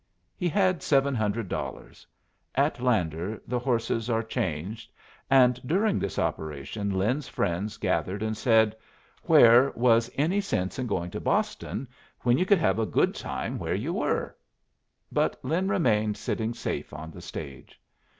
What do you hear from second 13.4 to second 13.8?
where